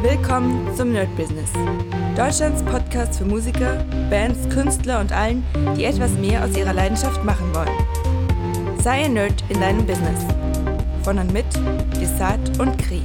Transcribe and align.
Willkommen 0.00 0.72
zum 0.76 0.92
Nerd 0.92 1.14
Business. 1.16 1.50
Deutschlands 2.16 2.62
Podcast 2.62 3.18
für 3.18 3.24
Musiker, 3.24 3.84
Bands, 4.08 4.48
Künstler 4.48 5.00
und 5.00 5.10
allen, 5.10 5.44
die 5.76 5.82
etwas 5.82 6.12
mehr 6.12 6.44
aus 6.44 6.56
ihrer 6.56 6.72
Leidenschaft 6.72 7.24
machen 7.24 7.52
wollen. 7.52 8.78
Sei 8.80 9.06
ein 9.06 9.14
Nerd 9.14 9.42
in 9.48 9.60
deinem 9.60 9.84
Business. 9.84 10.24
Von 11.02 11.18
und 11.18 11.32
mit 11.32 11.46
Desart 12.00 12.60
und 12.60 12.78
Kri. 12.78 13.02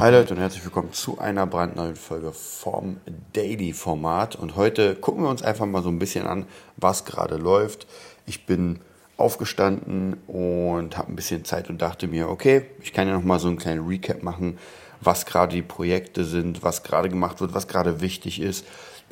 Hi 0.00 0.10
Leute 0.10 0.34
und 0.34 0.40
herzlich 0.40 0.64
willkommen 0.64 0.92
zu 0.92 1.20
einer 1.20 1.46
brandneuen 1.46 1.94
Folge 1.94 2.32
vom 2.32 2.96
Daily 3.32 3.72
Format. 3.72 4.34
Und 4.34 4.56
heute 4.56 4.96
gucken 4.96 5.22
wir 5.22 5.30
uns 5.30 5.42
einfach 5.42 5.66
mal 5.66 5.84
so 5.84 5.88
ein 5.88 6.00
bisschen 6.00 6.26
an, 6.26 6.46
was 6.78 7.04
gerade 7.04 7.36
läuft. 7.36 7.86
Ich 8.26 8.44
bin 8.44 8.80
aufgestanden 9.20 10.16
und 10.26 10.96
habe 10.96 11.12
ein 11.12 11.16
bisschen 11.16 11.44
Zeit 11.44 11.68
und 11.70 11.82
dachte 11.82 12.08
mir, 12.08 12.28
okay, 12.28 12.62
ich 12.82 12.92
kann 12.92 13.08
ja 13.08 13.14
noch 13.14 13.24
mal 13.24 13.38
so 13.38 13.48
einen 13.48 13.58
kleinen 13.58 13.86
Recap 13.86 14.22
machen, 14.22 14.58
was 15.00 15.26
gerade 15.26 15.54
die 15.54 15.62
Projekte 15.62 16.24
sind, 16.24 16.62
was 16.62 16.82
gerade 16.82 17.08
gemacht 17.08 17.40
wird, 17.40 17.54
was 17.54 17.68
gerade 17.68 18.00
wichtig 18.00 18.40
ist. 18.40 18.66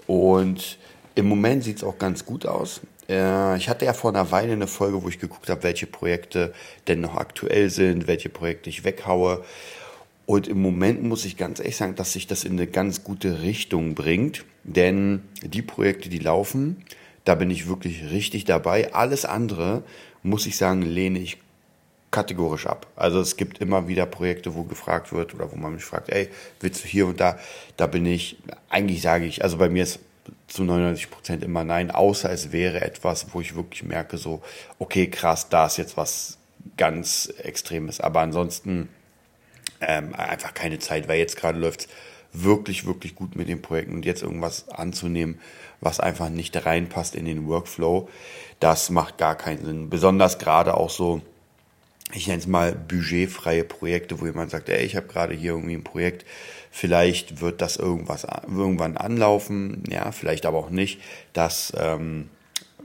Und 0.07 0.79
im 1.15 1.29
Moment 1.29 1.65
sieht 1.65 1.79
es 1.79 1.85
auch 1.85 1.99
ganz 1.99 2.25
gut 2.25 2.47
aus. 2.47 2.81
Äh, 3.09 3.57
ich 3.57 3.69
hatte 3.69 3.85
ja 3.85 3.93
vor 3.93 4.11
einer 4.11 4.31
Weile 4.31 4.53
eine 4.53 4.67
Folge, 4.67 5.03
wo 5.03 5.09
ich 5.09 5.19
geguckt 5.19 5.49
habe, 5.49 5.63
welche 5.63 5.87
Projekte 5.87 6.53
denn 6.87 7.01
noch 7.01 7.17
aktuell 7.17 7.71
sind, 7.71 8.07
welche 8.07 8.29
Projekte 8.29 8.71
ich 8.71 8.85
weghaue. 8.85 9.43
Und 10.27 10.47
im 10.47 10.61
Moment 10.61 11.03
muss 11.03 11.25
ich 11.25 11.37
ganz 11.39 11.59
ehrlich 11.59 11.77
sagen, 11.77 11.95
dass 11.95 12.13
sich 12.13 12.27
das 12.27 12.45
in 12.45 12.53
eine 12.53 12.67
ganz 12.67 13.03
gute 13.03 13.43
Richtung 13.43 13.95
bringt. 13.95 14.45
Denn 14.63 15.23
die 15.43 15.63
Projekte, 15.63 16.11
die 16.11 16.19
laufen, 16.19 16.85
da 17.29 17.35
bin 17.35 17.51
ich 17.51 17.69
wirklich 17.69 18.11
richtig 18.11 18.47
dabei. 18.47 18.95
Alles 18.95 19.27
andere, 19.27 19.83
muss 20.23 20.47
ich 20.47 20.57
sagen, 20.57 20.81
lehne 20.81 21.19
ich 21.19 21.37
kategorisch 22.11 22.67
ab. 22.67 22.87
Also 22.97 23.21
es 23.21 23.37
gibt 23.37 23.59
immer 23.59 23.87
wieder 23.87 24.07
Projekte, 24.07 24.55
wo 24.55 24.63
gefragt 24.63 25.13
wird 25.13 25.35
oder 25.35 25.53
wo 25.53 25.57
man 25.57 25.75
mich 25.75 25.85
fragt, 25.85 26.09
ey, 26.09 26.31
willst 26.61 26.83
du 26.83 26.89
hier 26.89 27.07
und 27.07 27.21
da? 27.21 27.39
Da 27.77 27.87
bin 27.87 28.07
ich, 28.07 28.39
eigentlich 28.71 29.03
sage 29.03 29.27
ich, 29.27 29.45
also 29.45 29.59
bei 29.59 29.69
mir 29.69 29.83
ist 29.83 30.01
zu 30.47 30.65
99 30.65 31.11
Prozent 31.11 31.45
immer 31.45 31.65
nein, 31.65 31.91
außer 31.91 32.31
es 32.33 32.51
wäre 32.51 32.81
etwas, 32.81 33.27
wo 33.35 33.43
ich 33.43 33.55
wirklich 33.55 33.83
merke, 33.83 34.17
so, 34.17 34.41
okay, 34.79 35.09
krass, 35.09 35.51
da 35.51 35.67
ist 35.67 35.77
jetzt 35.77 35.99
was 35.99 36.39
ganz 36.79 37.31
Extremes. 37.43 38.01
Aber 38.01 38.21
ansonsten 38.21 38.89
ähm, 39.83 40.15
einfach 40.15 40.55
keine 40.55 40.79
Zeit, 40.79 41.09
weil 41.09 41.19
jetzt 41.19 41.37
gerade 41.37 41.59
läuft 41.59 41.81
es 41.81 41.89
wirklich, 42.43 42.87
wirklich 42.87 43.15
gut 43.15 43.37
mit 43.37 43.49
den 43.49 43.63
Projekten 43.63 43.95
und 43.95 44.05
jetzt 44.05 44.23
irgendwas 44.23 44.69
anzunehmen, 44.69 45.39
was 45.81 46.01
einfach 46.01 46.29
nicht 46.29 46.65
reinpasst 46.65 47.15
in 47.15 47.25
den 47.25 47.47
Workflow, 47.47 48.09
das 48.61 48.91
macht 48.91 49.19
gar 49.19 49.37
keinen 49.37 49.65
Sinn. 49.65 49.91
Besonders 49.91 50.39
gerade 50.39 50.77
auch 50.77 50.91
so, 50.91 51.23
ich 52.13 52.27
nenne 52.27 52.39
es 52.39 52.47
mal 52.47 52.73
budgetfreie 52.73 53.65
Projekte, 53.65 54.21
wo 54.21 54.27
jemand 54.27 54.51
sagt, 54.51 54.69
ey, 54.69 54.85
ich 54.85 54.97
habe 54.97 55.07
gerade 55.07 55.35
hier 55.35 55.53
irgendwie 55.53 55.75
ein 55.75 55.85
Projekt, 55.85 56.25
vielleicht 56.71 57.41
wird 57.41 57.61
das 57.61 57.77
irgendwas 57.77 58.25
irgendwann 58.25 58.97
anlaufen, 58.97 59.85
ja, 59.89 60.11
vielleicht 60.13 60.47
aber 60.47 60.59
auch 60.59 60.71
nicht. 60.71 61.01
Das 61.33 61.73
ähm, 61.77 62.29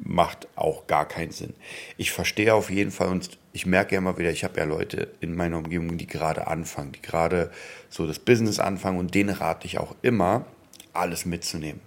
macht 0.05 0.47
auch 0.55 0.87
gar 0.87 1.07
keinen 1.07 1.31
Sinn. 1.31 1.53
Ich 1.97 2.11
verstehe 2.11 2.53
auf 2.53 2.69
jeden 2.69 2.91
Fall 2.91 3.07
und 3.07 3.37
ich 3.53 3.65
merke 3.65 3.95
ja 3.95 3.99
immer 3.99 4.17
wieder, 4.17 4.31
ich 4.31 4.43
habe 4.43 4.59
ja 4.59 4.65
Leute 4.65 5.13
in 5.21 5.35
meiner 5.35 5.57
Umgebung, 5.57 5.97
die 5.97 6.07
gerade 6.07 6.47
anfangen, 6.47 6.91
die 6.91 7.01
gerade 7.01 7.51
so 7.89 8.05
das 8.05 8.19
Business 8.19 8.59
anfangen 8.59 8.99
und 8.99 9.15
denen 9.15 9.35
rate 9.35 9.65
ich 9.65 9.77
auch 9.77 9.95
immer, 10.01 10.45
alles 10.93 11.25
mitzunehmen. 11.25 11.81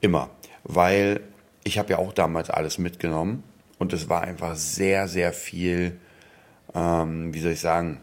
Immer. 0.00 0.30
Weil 0.64 1.20
ich 1.62 1.78
habe 1.78 1.90
ja 1.90 1.98
auch 1.98 2.12
damals 2.12 2.50
alles 2.50 2.78
mitgenommen 2.78 3.44
und 3.78 3.92
es 3.92 4.08
war 4.08 4.22
einfach 4.22 4.56
sehr, 4.56 5.08
sehr 5.08 5.32
viel 5.32 5.98
ähm, 6.74 7.32
wie 7.32 7.40
soll 7.40 7.52
ich 7.52 7.60
sagen, 7.60 8.00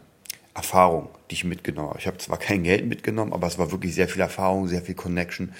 Erfahrung, 0.54 1.08
die 1.30 1.34
ich 1.34 1.44
mitgenommen 1.44 1.90
habe. 1.90 1.98
Ich 1.98 2.06
habe 2.06 2.18
zwar 2.18 2.38
kein 2.38 2.62
Geld 2.62 2.86
mitgenommen, 2.86 3.32
aber 3.32 3.46
es 3.46 3.58
war 3.58 3.70
wirklich 3.70 3.94
sehr 3.94 4.08
viel 4.08 4.20
Erfahrung, 4.20 4.68
sehr 4.68 4.82
viel 4.82 4.94
Connection. 4.94 5.52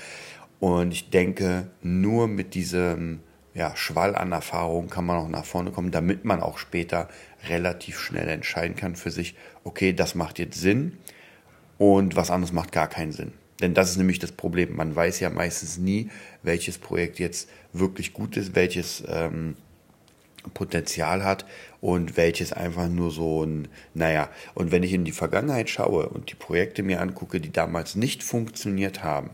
Und 0.61 0.93
ich 0.93 1.11
denke, 1.11 1.69
nur 1.83 2.29
mit 2.29 2.55
diesem 2.55 3.21
ja, 3.55 3.77
Schwall 3.77 4.15
an 4.15 4.33
Erfahrung 4.33 4.89
kann 4.89 5.05
man 5.05 5.19
auch 5.19 5.29
nach 5.29 5.45
vorne 5.45 5.71
kommen, 5.71 5.91
damit 5.91 6.25
man 6.25 6.41
auch 6.41 6.59
später 6.59 7.09
relativ 7.49 7.99
schnell 7.99 8.29
entscheiden 8.29 8.77
kann 8.77 8.97
für 8.97 9.11
sich, 9.11 9.35
okay, 9.65 9.93
das 9.93 10.15
macht 10.15 10.39
jetzt 10.39 10.59
Sinn 10.59 10.99
und 11.79 12.17
was 12.17 12.31
anderes 12.31 12.53
macht 12.53 12.73
gar 12.73 12.89
keinen 12.89 13.13
Sinn. 13.13 13.33
Denn 13.61 13.75
das 13.75 13.91
ist 13.91 13.97
nämlich 13.97 14.19
das 14.19 14.33
Problem. 14.33 14.77
Man 14.77 14.97
weiß 14.97 15.21
ja 15.21 15.31
meistens 15.31 15.79
nie, 15.79 16.11
welches 16.43 16.79
Projekt 16.79 17.19
jetzt 17.19 17.49
wirklich 17.73 18.13
gut 18.13 18.37
ist, 18.37 18.57
welches 18.57 19.05
ähm, 19.07 19.57
Potenzial 20.55 21.25
hat 21.25 21.45
und 21.81 22.17
welches 22.17 22.53
einfach 22.53 22.89
nur 22.89 23.11
so 23.11 23.45
ein, 23.45 23.69
naja, 23.95 24.29
und 24.55 24.73
wenn 24.73 24.83
ich 24.83 24.93
in 24.93 25.05
die 25.05 25.13
Vergangenheit 25.13 25.71
schaue 25.71 26.09
und 26.09 26.31
die 26.31 26.35
Projekte 26.35 26.83
mir 26.83 27.01
angucke, 27.01 27.41
die 27.41 27.53
damals 27.53 27.95
nicht 27.95 28.23
funktioniert 28.23 29.05
haben, 29.05 29.31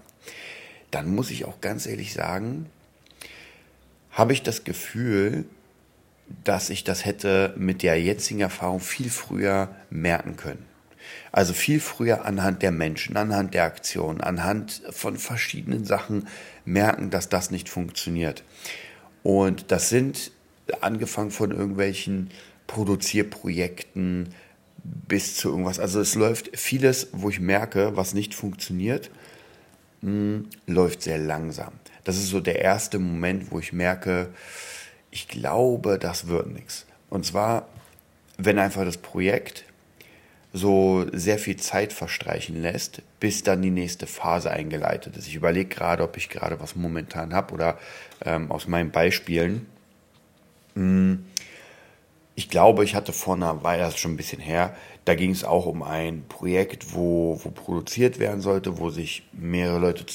dann 0.91 1.15
muss 1.15 1.31
ich 1.31 1.45
auch 1.45 1.61
ganz 1.61 1.87
ehrlich 1.87 2.13
sagen, 2.13 2.67
habe 4.19 4.33
ich 4.33 4.43
das 4.43 4.65
Gefühl, 4.65 5.45
dass 6.43 6.71
ich 6.71 6.83
das 6.83 7.05
hätte 7.05 7.55
mit 7.57 7.85
der 7.85 8.03
jetzigen 8.03 8.41
Erfahrung 8.41 8.81
viel 8.81 9.11
früher 9.11 9.69
merken 9.91 10.37
können. 10.37 10.67
Also 11.31 11.53
viel 11.53 11.79
früher 11.79 12.25
anhand 12.25 12.63
der 12.63 12.73
Menschen, 12.73 13.17
anhand 13.17 13.55
der 13.55 13.63
Aktionen, 13.63 14.21
anhand 14.21 14.83
von 14.91 15.17
verschiedenen 15.17 15.85
Sachen 15.85 16.27
merken, 16.65 17.11
dass 17.11 17.29
das 17.29 17.53
nicht 17.53 17.69
funktioniert. 17.69 18.43
Und 19.23 19.71
das 19.71 19.89
sind 19.89 20.33
angefangen 20.81 21.31
von 21.31 21.53
irgendwelchen 21.53 22.31
Produzierprojekten 22.67 24.31
bis 24.83 25.37
zu 25.37 25.51
irgendwas. 25.51 25.79
Also 25.79 26.01
es 26.01 26.17
läuft 26.17 26.59
vieles, 26.59 27.09
wo 27.13 27.31
ich 27.31 27.39
merke, 27.39 27.97
was 27.97 28.15
nicht 28.15 28.35
funktioniert, 28.35 29.11
mh, 30.03 30.11
hm, 30.11 30.49
läuft 30.67 31.03
sehr 31.03 31.19
langsam. 31.19 31.73
Das 32.09 32.17
ist 32.17 32.31
so 32.31 32.41
der 32.41 32.63
erste 32.63 32.99
Moment, 32.99 33.51
wo 33.51 33.59
ich 33.59 33.75
merke, 33.75 34.31
ich 35.11 35.29
glaube, 35.29 35.99
das 35.99 36.27
wird 36.27 36.47
nichts. 36.47 36.87
Und 37.11 37.27
zwar, 37.27 37.69
wenn 38.39 38.59
einfach 38.59 38.87
das 38.87 38.97
Projekt 38.97 39.67
so 40.55 41.05
sehr 41.13 41.37
viel 41.37 41.57
Zeit 41.57 41.93
verstreichen 41.93 42.63
lässt, 42.63 43.03
bis 43.21 43.43
dann 43.43 43.61
die 43.61 43.69
nächste 43.69 44.07
Phase 44.07 44.51
eingeleitet 44.51 45.19
ist. 45.19 45.27
Ich 45.27 45.35
überlege 45.35 45.69
gerade, 45.69 46.03
ob 46.03 46.17
ich 46.17 46.31
gerade 46.31 46.59
was 46.61 46.77
momentan 46.77 47.35
habe 47.35 47.53
oder 47.53 47.79
ähm, 48.25 48.51
aus 48.51 48.67
meinen 48.67 48.91
Beispielen 48.91 49.67
hm, 50.77 51.27
ich 52.37 52.49
glaube, 52.49 52.85
ich 52.85 52.95
hatte 52.95 53.13
vor 53.13 53.35
einer 53.35 53.65
Weile, 53.65 53.83
das 53.83 53.97
ist 53.97 54.01
schon 54.01 54.13
ein 54.13 54.17
bisschen 54.17 54.41
her, 54.41 54.75
da 55.05 55.15
ging 55.15 55.33
es 55.33 55.45
auch 55.45 55.67
um 55.67 55.83
ein 55.83 56.25
Projekt, 56.29 56.95
wo, 56.95 57.39
wo 57.43 57.51
produziert 57.51 58.19
werden 58.19 58.41
sollte, 58.41 58.79
wo 58.79 58.89
sich 58.89 59.25
mehrere 59.33 59.81
Leute 59.81 60.07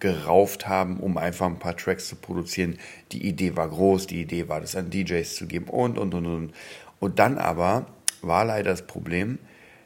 zusammengerauft 0.00 0.66
haben, 0.68 0.98
um 0.98 1.18
einfach 1.18 1.46
ein 1.46 1.58
paar 1.58 1.76
Tracks 1.76 2.08
zu 2.08 2.16
produzieren. 2.16 2.78
Die 3.12 3.26
Idee 3.26 3.56
war 3.56 3.68
groß, 3.68 4.06
die 4.06 4.20
Idee 4.20 4.48
war, 4.48 4.60
das 4.60 4.76
an 4.76 4.90
DJs 4.90 5.34
zu 5.34 5.46
geben 5.46 5.66
und, 5.66 5.98
und, 5.98 6.14
und, 6.14 6.26
und. 6.26 6.54
Und 7.00 7.18
dann 7.18 7.38
aber 7.38 7.86
war 8.22 8.44
leider 8.44 8.70
das 8.70 8.82
Problem, 8.82 9.38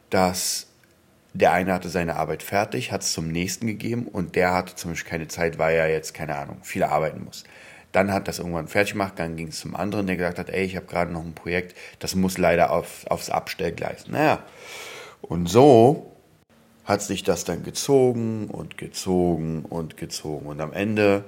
dass 0.09 0.67
der 1.33 1.51
eine 1.53 1.73
hatte 1.73 1.89
seine 1.89 2.15
Arbeit 2.15 2.43
fertig, 2.43 2.91
hat 2.91 3.01
es 3.01 3.13
zum 3.13 3.31
nächsten 3.31 3.67
gegeben 3.67 4.07
und 4.07 4.35
der 4.35 4.53
hatte 4.53 4.75
zum 4.75 4.91
Beispiel 4.91 5.09
keine 5.09 5.27
Zeit, 5.27 5.59
weil 5.59 5.75
er 5.75 5.89
jetzt, 5.89 6.13
keine 6.13 6.35
Ahnung, 6.35 6.57
viel 6.63 6.83
arbeiten 6.83 7.23
muss. 7.23 7.43
Dann 7.91 8.11
hat 8.11 8.27
das 8.27 8.39
irgendwann 8.39 8.67
fertig 8.67 8.93
gemacht, 8.93 9.13
dann 9.17 9.35
ging 9.35 9.47
es 9.47 9.59
zum 9.59 9.75
anderen, 9.75 10.07
der 10.07 10.15
gesagt 10.15 10.39
hat, 10.39 10.49
ey, 10.49 10.63
ich 10.63 10.75
habe 10.75 10.85
gerade 10.85 11.11
noch 11.11 11.23
ein 11.23 11.33
Projekt, 11.33 11.75
das 11.99 12.15
muss 12.15 12.37
leider 12.37 12.71
auf, 12.71 13.05
aufs 13.07 13.29
Abstellgleis. 13.29 14.07
Naja, 14.07 14.43
und 15.21 15.47
so 15.47 16.15
hat 16.89 17.01
sich 17.01 17.23
das 17.23 17.45
dann 17.45 17.63
gezogen 17.63 18.47
und 18.47 18.77
gezogen 18.77 19.63
und 19.63 19.95
gezogen. 19.95 20.47
Und 20.47 20.59
am 20.59 20.73
Ende, 20.73 21.23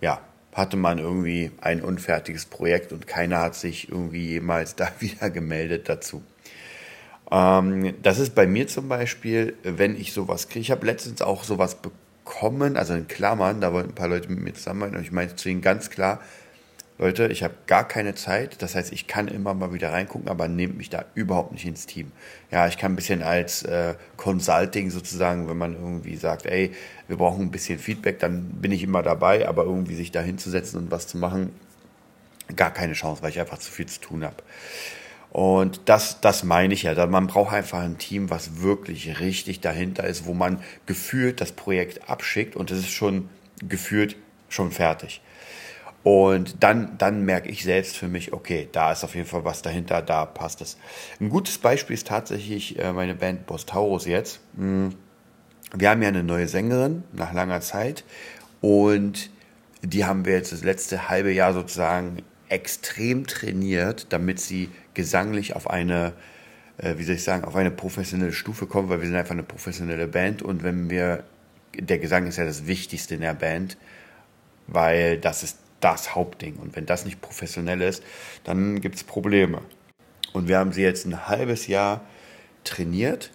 ja, 0.00 0.20
hatte 0.54 0.78
man 0.78 0.98
irgendwie 0.98 1.50
ein 1.60 1.82
unfertiges 1.82 2.46
Projekt 2.46 2.92
und 2.92 3.06
keiner 3.06 3.40
hat 3.40 3.54
sich 3.54 3.90
irgendwie 3.90 4.26
jemals 4.26 4.74
da 4.76 4.88
wieder 5.00 5.28
gemeldet 5.28 5.90
dazu. 5.90 6.22
Ähm, 7.30 7.94
das 8.02 8.18
ist 8.18 8.34
bei 8.34 8.46
mir 8.46 8.66
zum 8.66 8.88
Beispiel, 8.88 9.54
wenn 9.62 10.00
ich 10.00 10.14
sowas 10.14 10.48
kriege. 10.48 10.60
Ich 10.60 10.70
habe 10.70 10.86
letztens 10.86 11.20
auch 11.20 11.44
sowas 11.44 11.74
bekommen 11.74 11.98
kommen, 12.30 12.76
also 12.76 12.94
in 12.94 13.08
Klammern, 13.08 13.60
da 13.60 13.72
wollten 13.72 13.90
ein 13.90 13.94
paar 13.94 14.08
Leute 14.08 14.28
mit 14.28 14.38
mir 14.38 14.54
zusammenarbeiten 14.54 14.98
und 14.98 15.02
ich 15.02 15.10
meinte 15.10 15.34
zu 15.34 15.48
ihnen 15.48 15.62
ganz 15.62 15.90
klar, 15.90 16.20
Leute, 17.00 17.28
ich 17.28 17.42
habe 17.42 17.54
gar 17.66 17.88
keine 17.88 18.14
Zeit, 18.14 18.60
das 18.60 18.74
heißt, 18.74 18.92
ich 18.92 19.06
kann 19.06 19.26
immer 19.26 19.54
mal 19.54 19.72
wieder 19.72 19.90
reingucken, 19.90 20.28
aber 20.28 20.48
nehmt 20.48 20.76
mich 20.76 20.90
da 20.90 21.06
überhaupt 21.14 21.50
nicht 21.52 21.64
ins 21.64 21.86
Team. 21.86 22.12
Ja, 22.50 22.68
ich 22.68 22.76
kann 22.76 22.92
ein 22.92 22.96
bisschen 22.96 23.22
als 23.22 23.62
äh, 23.62 23.94
Consulting 24.18 24.90
sozusagen, 24.90 25.48
wenn 25.48 25.56
man 25.56 25.72
irgendwie 25.76 26.16
sagt, 26.16 26.44
ey, 26.44 26.72
wir 27.08 27.16
brauchen 27.16 27.46
ein 27.46 27.50
bisschen 27.50 27.78
Feedback, 27.78 28.18
dann 28.18 28.50
bin 28.60 28.70
ich 28.70 28.82
immer 28.82 29.02
dabei, 29.02 29.48
aber 29.48 29.64
irgendwie 29.64 29.94
sich 29.94 30.12
da 30.12 30.20
hinzusetzen 30.20 30.78
und 30.78 30.90
was 30.90 31.06
zu 31.06 31.16
machen, 31.16 31.54
gar 32.54 32.70
keine 32.70 32.92
Chance, 32.92 33.22
weil 33.22 33.30
ich 33.30 33.40
einfach 33.40 33.56
zu 33.56 33.72
viel 33.72 33.86
zu 33.86 34.02
tun 34.02 34.22
habe. 34.22 34.36
Und 35.30 35.80
das, 35.86 36.20
das 36.20 36.44
meine 36.44 36.74
ich 36.74 36.82
ja. 36.82 37.06
Man 37.06 37.28
braucht 37.28 37.54
einfach 37.54 37.78
ein 37.78 37.96
Team, 37.96 38.28
was 38.28 38.60
wirklich 38.60 39.20
richtig 39.20 39.60
dahinter 39.60 40.04
ist, 40.04 40.26
wo 40.26 40.34
man 40.34 40.62
gefühlt 40.84 41.40
das 41.40 41.52
Projekt 41.52 42.10
abschickt 42.10 42.56
und 42.56 42.70
es 42.70 42.80
ist 42.80 42.90
schon 42.90 43.30
gefühlt 43.66 44.16
schon 44.50 44.70
fertig. 44.70 45.22
Und 46.02 46.62
dann, 46.62 46.96
dann 46.96 47.24
merke 47.24 47.50
ich 47.50 47.62
selbst 47.62 47.96
für 47.96 48.08
mich, 48.08 48.32
okay, 48.32 48.68
da 48.72 48.92
ist 48.92 49.04
auf 49.04 49.14
jeden 49.14 49.26
Fall 49.26 49.44
was 49.44 49.60
dahinter, 49.60 50.00
da 50.00 50.24
passt 50.24 50.62
es. 50.62 50.78
Ein 51.20 51.28
gutes 51.28 51.58
Beispiel 51.58 51.94
ist 51.94 52.06
tatsächlich 52.06 52.78
äh, 52.78 52.92
meine 52.92 53.14
Band 53.14 53.46
Boss 53.46 53.66
Taurus 53.66 54.06
jetzt. 54.06 54.40
Hm, 54.56 54.94
wir 55.74 55.90
haben 55.90 56.02
ja 56.02 56.08
eine 56.08 56.24
neue 56.24 56.48
Sängerin 56.48 57.04
nach 57.12 57.32
langer 57.32 57.60
Zeit 57.60 58.04
und 58.60 59.30
die 59.82 60.04
haben 60.04 60.24
wir 60.24 60.34
jetzt 60.34 60.52
das 60.52 60.64
letzte 60.64 61.08
halbe 61.08 61.32
Jahr 61.32 61.52
sozusagen 61.52 62.22
extrem 62.48 63.26
trainiert, 63.26 64.06
damit 64.10 64.40
sie 64.40 64.70
gesanglich 64.94 65.54
auf 65.54 65.70
eine, 65.70 66.14
äh, 66.78 66.94
wie 66.96 67.04
soll 67.04 67.14
ich 67.14 67.24
sagen, 67.24 67.44
auf 67.44 67.56
eine 67.56 67.70
professionelle 67.70 68.32
Stufe 68.32 68.66
kommt, 68.66 68.88
weil 68.88 69.00
wir 69.00 69.06
sind 69.06 69.16
einfach 69.16 69.32
eine 69.32 69.42
professionelle 69.42 70.08
Band 70.08 70.42
und 70.42 70.62
wenn 70.62 70.90
wir, 70.90 71.24
der 71.78 71.98
Gesang 71.98 72.26
ist 72.26 72.38
ja 72.38 72.44
das 72.44 72.66
Wichtigste 72.66 73.14
in 73.14 73.20
der 73.20 73.34
Band, 73.34 73.76
weil 74.66 75.18
das 75.18 75.42
ist 75.42 75.58
das 75.80 76.14
Hauptding 76.14 76.56
und 76.56 76.76
wenn 76.76 76.86
das 76.86 77.04
nicht 77.04 77.20
professionell 77.20 77.80
ist, 77.80 78.02
dann 78.44 78.80
gibt 78.80 78.96
es 78.96 79.04
Probleme. 79.04 79.62
Und 80.32 80.48
wir 80.48 80.58
haben 80.58 80.72
sie 80.72 80.82
jetzt 80.82 81.06
ein 81.06 81.26
halbes 81.28 81.66
Jahr 81.66 82.02
trainiert 82.64 83.30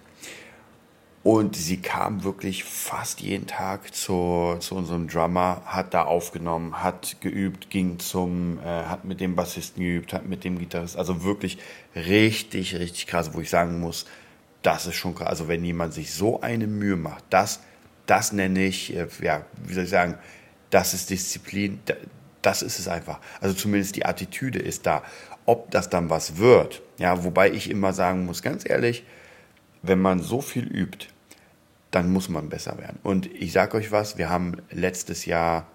und 1.26 1.56
sie 1.56 1.78
kam 1.78 2.24
wirklich 2.24 2.64
fast 2.64 3.20
jeden 3.20 3.48
Tag 3.48 3.96
zu, 3.96 4.58
zu 4.60 4.76
unserem 4.76 5.08
Drummer, 5.08 5.64
hat 5.66 5.96
da 5.96 6.04
aufgenommen, 6.04 6.84
hat 6.84 7.20
geübt, 7.20 7.72
ging 7.72 7.98
zum, 7.98 8.60
äh, 8.60 8.64
hat 8.64 9.06
mit 9.06 9.20
dem 9.22 9.36
Bassisten 9.36 9.82
geübt, 9.82 10.14
hat 10.14 10.28
mit 10.28 10.44
dem 10.44 10.60
Gitarrist. 10.60 10.96
Also 10.96 11.24
wirklich 11.24 11.58
richtig, 11.96 12.76
richtig 12.76 13.08
krass, 13.08 13.34
wo 13.34 13.42
ich 13.42 13.50
sagen 13.50 13.80
muss, 13.80 14.06
das 14.62 14.86
ist 14.86 14.98
schon 14.98 15.16
krass. 15.16 15.30
Also 15.30 15.48
wenn 15.48 15.66
jemand 15.66 15.96
sich 15.96 16.14
so 16.14 16.42
eine 16.42 16.68
Mühe 16.68 16.96
macht, 16.96 17.24
das, 17.32 17.62
das 18.06 18.32
nenne 18.32 18.64
ich, 18.64 18.96
äh, 18.96 19.08
ja, 19.22 19.48
wie 19.66 19.74
soll 19.74 19.86
ich 19.86 19.90
sagen, 19.90 20.20
das 20.70 20.94
ist 20.94 21.10
Disziplin, 21.10 21.80
das 22.46 22.62
ist 22.62 22.80
es 22.80 22.88
einfach. 22.88 23.20
Also 23.42 23.56
zumindest 23.56 23.96
die 23.96 24.06
Attitüde 24.06 24.60
ist 24.60 24.86
da. 24.86 25.04
Ob 25.46 25.72
das 25.72 25.90
dann 25.90 26.10
was 26.10 26.38
wird, 26.38 26.82
ja, 26.98 27.24
wobei 27.24 27.52
ich 27.52 27.70
immer 27.70 27.94
sagen 27.94 28.26
muss, 28.26 28.42
ganz 28.42 28.68
ehrlich, 28.68 29.04
wenn 29.82 30.00
man 30.00 30.20
so 30.20 30.42
viel 30.42 30.66
übt, 30.66 31.08
dann 31.92 32.12
muss 32.12 32.30
man 32.30 32.50
besser 32.50 32.78
werden. 32.78 33.00
Und 33.04 33.28
ich 33.34 33.52
sage 33.52 33.78
euch 33.78 33.92
was, 33.92 34.18
wir 34.18 34.30
haben 34.30 34.58
letztes 34.72 35.26
Jahr 35.26 35.68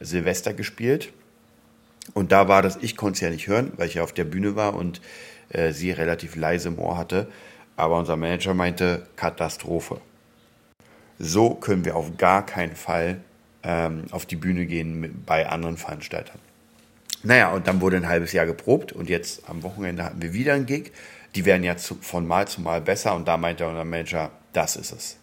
Silvester 0.00 0.54
gespielt 0.54 1.12
und 2.14 2.32
da 2.32 2.48
war 2.48 2.62
das, 2.62 2.78
ich 2.80 2.96
konnte 2.96 3.16
es 3.16 3.20
ja 3.20 3.30
nicht 3.30 3.48
hören, 3.48 3.72
weil 3.76 3.88
ich 3.88 3.94
ja 3.94 4.02
auf 4.02 4.12
der 4.12 4.24
Bühne 4.24 4.56
war 4.56 4.74
und 4.74 5.00
äh, 5.50 5.72
sie 5.72 5.90
relativ 5.90 6.36
leise 6.36 6.68
im 6.68 6.78
Ohr 6.78 6.96
hatte, 6.96 7.28
aber 7.76 7.98
unser 7.98 8.16
Manager 8.16 8.54
meinte 8.54 9.06
Katastrophe. 9.16 10.00
So 11.18 11.54
können 11.54 11.84
wir 11.84 11.96
auf 11.96 12.16
gar 12.16 12.46
keinen 12.46 12.76
Fall 12.76 13.20
ähm, 13.62 14.04
auf 14.10 14.26
die 14.26 14.36
Bühne 14.36 14.66
gehen 14.66 15.00
mit, 15.00 15.26
bei 15.26 15.48
anderen 15.48 15.76
Veranstaltern. 15.76 16.38
Naja, 17.22 17.52
und 17.52 17.66
dann 17.66 17.80
wurde 17.80 17.96
ein 17.96 18.08
halbes 18.08 18.32
Jahr 18.32 18.46
geprobt 18.46 18.92
und 18.92 19.08
jetzt 19.08 19.48
am 19.48 19.62
Wochenende 19.62 20.04
hatten 20.04 20.22
wir 20.22 20.32
wieder 20.32 20.54
einen 20.54 20.66
Gig. 20.66 20.92
Die 21.34 21.44
werden 21.44 21.64
ja 21.64 21.76
zu, 21.76 21.96
von 21.96 22.26
Mal 22.26 22.46
zu 22.46 22.60
Mal 22.60 22.80
besser 22.80 23.14
und 23.14 23.26
da 23.26 23.36
meinte 23.36 23.66
unser 23.66 23.84
Manager, 23.84 24.30
das 24.52 24.76
ist 24.76 24.92
es. 24.92 25.18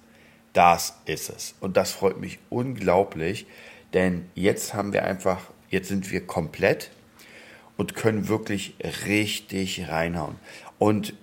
Das 0.53 0.97
ist 1.05 1.29
es. 1.29 1.55
Und 1.59 1.77
das 1.77 1.91
freut 1.91 2.19
mich 2.19 2.39
unglaublich, 2.49 3.47
denn 3.93 4.25
jetzt 4.35 4.73
haben 4.73 4.93
wir 4.93 5.05
einfach, 5.05 5.41
jetzt 5.69 5.87
sind 5.87 6.11
wir 6.11 6.25
komplett 6.25 6.91
und 7.77 7.95
können 7.95 8.27
wirklich 8.27 8.75
richtig 9.05 9.89
reinhauen. 9.89 10.35
Und 10.79 11.13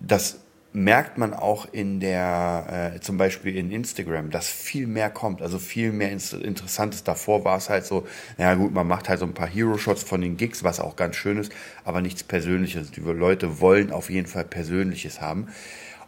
das 0.00 0.40
merkt 0.72 1.18
man 1.18 1.34
auch 1.34 1.66
in 1.72 1.98
der, 1.98 2.92
äh, 2.94 3.00
zum 3.00 3.16
Beispiel 3.18 3.56
in 3.56 3.72
Instagram, 3.72 4.30
dass 4.30 4.48
viel 4.48 4.86
mehr 4.86 5.10
kommt, 5.10 5.42
also 5.42 5.58
viel 5.58 5.92
mehr 5.92 6.10
Interessantes. 6.10 7.02
Davor 7.02 7.44
war 7.44 7.56
es 7.56 7.68
halt 7.68 7.84
so, 7.84 8.06
naja 8.38 8.54
gut, 8.54 8.72
man 8.72 8.86
macht 8.86 9.08
halt 9.08 9.18
so 9.18 9.26
ein 9.26 9.34
paar 9.34 9.48
Hero-Shots 9.48 10.04
von 10.04 10.20
den 10.20 10.36
Gigs, 10.36 10.62
was 10.62 10.78
auch 10.78 10.94
ganz 10.94 11.16
schön 11.16 11.38
ist, 11.38 11.52
aber 11.84 12.00
nichts 12.00 12.22
Persönliches. 12.22 12.92
Die 12.92 13.00
Leute 13.00 13.60
wollen 13.60 13.90
auf 13.90 14.10
jeden 14.10 14.28
Fall 14.28 14.44
Persönliches 14.44 15.20
haben. 15.20 15.48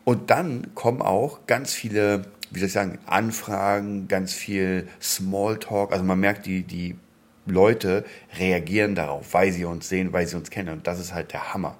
Und 0.05 0.31
dann 0.31 0.75
kommen 0.75 1.03
auch 1.03 1.47
ganz 1.47 1.73
viele 1.73 2.25
wie 2.53 2.58
soll 2.58 2.67
ich 2.67 2.73
sagen, 2.73 2.99
Anfragen, 3.06 4.08
ganz 4.08 4.35
viel 4.35 4.88
Smalltalk. 5.00 5.93
Also 5.93 6.05
man 6.05 6.20
merkt, 6.20 6.44
die, 6.47 6.62
die 6.62 6.97
Leute 7.47 8.05
reagieren 8.38 8.94
darauf, 8.94 9.32
weil 9.32 9.53
sie 9.53 9.65
uns 9.65 9.88
sehen, 9.88 10.12
weil 10.12 10.26
sie 10.26 10.37
uns 10.37 10.50
kennen. 10.50 10.69
Und 10.69 10.87
das 10.87 11.00
ist 11.00 11.15
halt 11.15 11.32
der 11.32 11.55
Hammer. 11.55 11.76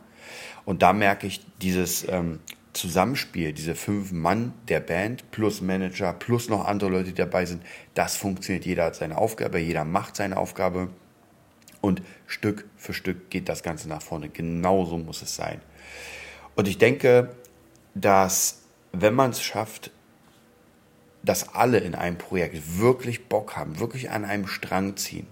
Und 0.65 0.83
da 0.83 0.93
merke 0.93 1.27
ich 1.27 1.45
dieses 1.61 2.09
ähm, 2.09 2.41
Zusammenspiel, 2.73 3.53
diese 3.53 3.75
fünf 3.75 4.13
Mann 4.13 4.55
der 4.69 4.81
Band 4.81 5.31
plus 5.31 5.61
Manager 5.61 6.13
plus 6.13 6.49
noch 6.49 6.65
andere 6.65 6.91
Leute, 6.91 7.11
die 7.11 7.15
dabei 7.15 7.45
sind, 7.45 7.63
das 7.95 8.17
funktioniert. 8.17 8.65
Jeder 8.65 8.85
hat 8.87 8.97
seine 8.97 9.19
Aufgabe, 9.19 9.59
jeder 9.59 9.85
macht 9.85 10.17
seine 10.17 10.37
Aufgabe. 10.39 10.89
Und 11.83 12.03
Stück 12.27 12.65
für 12.77 12.95
Stück 12.95 13.29
geht 13.29 13.49
das 13.49 13.63
Ganze 13.63 13.89
nach 13.89 14.01
vorne. 14.01 14.29
Genauso 14.29 14.97
muss 14.97 15.21
es 15.21 15.37
sein. 15.37 15.61
Und 16.55 16.69
ich 16.69 16.79
denke, 16.79 17.35
dass 17.95 18.63
wenn 18.93 19.15
man 19.15 19.31
es 19.31 19.43
schafft, 19.43 19.91
dass 21.23 21.55
alle 21.55 21.79
in 21.79 21.95
einem 21.95 22.19
Projekt 22.19 22.79
wirklich 22.79 23.29
Bock 23.29 23.57
haben, 23.57 23.79
wirklich 23.79 24.11
an 24.11 24.25
einem 24.25 24.47
Strang 24.47 24.97
ziehen, 24.97 25.27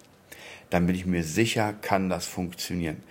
dann 0.71 0.87
bin 0.87 0.95
ich 0.95 1.07
mir 1.07 1.25
sicher, 1.25 1.73
kann 1.73 2.09
das 2.09 2.27
funktionieren. 2.27 3.03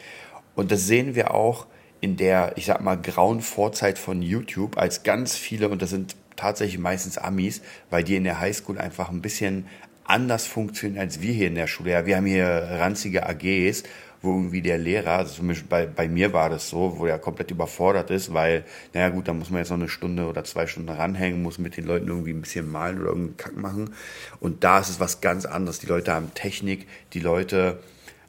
Und 0.56 0.72
das 0.72 0.88
sehen 0.88 1.16
wir 1.16 1.34
auch 1.34 1.68
in 2.02 2.18
der, 2.18 2.54
ich 2.56 2.66
sag 2.66 2.82
mal, 2.82 2.96
grauen 2.96 3.42
Vorzeit 3.42 4.00
von 4.00 4.22
YouTube, 4.22 4.78
als 4.78 5.04
ganz 5.04 5.36
viele, 5.36 5.70
und 5.70 5.82
das 5.82 5.90
sind 5.90 6.16
tatsächlich 6.36 6.80
meistens 6.80 7.18
Amis, 7.18 7.62
weil 7.90 8.04
die 8.04 8.16
in 8.16 8.24
der 8.24 8.40
Highschool 8.40 8.78
einfach 8.78 9.10
ein 9.10 9.22
bisschen 9.22 9.66
anders 10.06 10.48
funktionieren 10.48 11.00
als 11.00 11.22
wir 11.22 11.34
hier 11.34 11.48
in 11.48 11.56
der 11.56 11.68
Schule. 11.68 11.92
Ja, 11.92 12.06
wir 12.06 12.18
haben 12.18 12.26
hier 12.26 12.48
ranzige 12.48 13.28
AGs 13.28 13.84
wo 14.22 14.34
irgendwie 14.34 14.62
der 14.62 14.78
Lehrer, 14.78 15.12
also 15.12 15.36
zumindest 15.36 15.70
bei, 15.70 15.86
bei 15.86 16.08
mir 16.10 16.34
war 16.34 16.50
das 16.50 16.70
so, 16.70 16.98
wo 16.98 17.06
er 17.06 17.20
komplett 17.20 17.52
überfordert 17.52 18.12
ist, 18.12 18.34
weil, 18.34 18.66
naja 18.94 19.10
gut, 19.10 19.28
da 19.28 19.34
muss 19.34 19.50
man 19.50 19.60
jetzt 19.60 19.70
noch 19.70 19.78
eine 19.78 19.88
Stunde 19.88 20.28
oder 20.28 20.44
zwei 20.44 20.68
Stunden 20.68 20.90
ranhängen, 20.90 21.42
muss 21.42 21.58
mit 21.58 21.78
den 21.78 21.86
Leuten 21.86 22.08
irgendwie 22.08 22.32
ein 22.32 22.42
bisschen 22.42 22.70
malen 22.70 23.00
oder 23.00 23.10
irgendeinen 23.10 23.38
Kack 23.38 23.58
machen. 23.58 23.94
Und 24.40 24.64
da 24.64 24.80
ist 24.80 24.90
es 24.90 25.00
was 25.00 25.22
ganz 25.22 25.46
anderes. 25.46 25.80
Die 25.80 25.88
Leute 25.88 26.14
haben 26.14 26.34
Technik, 26.34 26.88
die 27.14 27.22
Leute, 27.22 27.80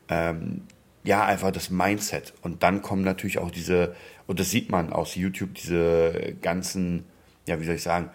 ähm, 0.09 0.63
ja, 1.05 1.25
einfach 1.25 1.51
das 1.51 1.71
Mindset. 1.71 2.35
Und 2.43 2.63
dann 2.63 2.83
kommen 2.83 3.03
natürlich 3.03 3.39
auch 3.39 3.51
diese, 3.51 3.95
und 4.27 4.41
das 4.41 4.51
sieht 4.51 4.71
man 4.71 4.93
aus 4.93 5.15
YouTube, 5.15 5.55
diese 5.55 6.37
ganzen, 6.43 7.05
ja, 7.47 7.61
wie 7.61 7.65
soll 7.65 7.77
ich 7.77 7.83
sagen, 7.83 8.11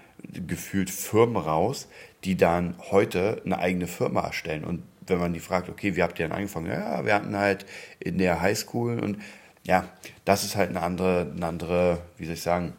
gefühlt 0.48 0.90
Firmen 0.90 1.38
raus, 1.38 1.88
die 2.24 2.36
dann 2.36 2.76
heute 2.92 3.42
eine 3.46 3.60
eigene 3.60 3.88
Firma 3.88 4.22
erstellen. 4.22 4.64
Und 4.64 4.84
wenn 5.08 5.20
man 5.20 5.34
die 5.34 5.40
fragt, 5.40 5.70
okay, 5.70 5.96
wie 5.96 6.04
habt 6.04 6.20
ihr 6.20 6.28
denn 6.28 6.36
angefangen? 6.36 6.68
Ja, 6.68 7.06
wir 7.06 7.14
hatten 7.14 7.36
halt 7.36 7.66
in 8.00 8.18
der 8.18 8.42
Highschool 8.42 9.00
und 9.00 9.20
ja, 9.64 9.90
das 10.26 10.44
ist 10.44 10.56
halt 10.56 10.70
eine 10.70 10.82
andere, 10.82 11.32
eine 11.36 11.46
andere, 11.46 12.00
wie 12.18 12.26
soll 12.26 12.36
ich 12.36 12.42
sagen, 12.42 12.74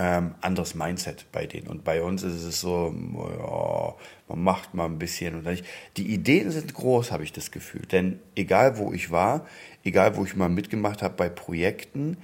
ähm, 0.00 0.36
anderes 0.42 0.76
Mindset 0.76 1.26
bei 1.32 1.46
denen. 1.46 1.66
Und 1.66 1.82
bei 1.82 2.02
uns 2.02 2.22
ist 2.22 2.44
es 2.44 2.60
so, 2.60 2.94
ja, 2.94 3.94
man 4.28 4.44
macht 4.44 4.72
mal 4.72 4.84
ein 4.84 5.00
bisschen 5.00 5.34
und 5.34 5.44
nicht. 5.44 5.64
Die 5.96 6.12
Ideen 6.12 6.52
sind 6.52 6.72
groß, 6.72 7.10
habe 7.10 7.24
ich 7.24 7.32
das 7.32 7.50
Gefühl. 7.50 7.82
Denn 7.82 8.20
egal 8.36 8.78
wo 8.78 8.92
ich 8.92 9.10
war, 9.10 9.44
egal 9.82 10.16
wo 10.16 10.24
ich 10.24 10.36
mal 10.36 10.48
mitgemacht 10.48 11.02
habe 11.02 11.14
bei 11.14 11.28
Projekten, 11.28 12.16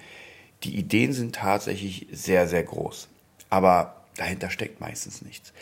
die 0.62 0.76
Ideen 0.76 1.12
sind 1.12 1.35
tatsächlich 1.35 2.07
sehr, 2.12 2.47
sehr 2.47 2.62
groß. 2.62 3.09
Aber 3.50 4.04
dahinter 4.16 4.50
steckt 4.50 4.81
meistens 4.81 5.23
nichts. 5.23 5.52